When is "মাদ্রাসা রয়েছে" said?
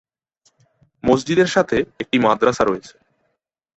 2.19-2.93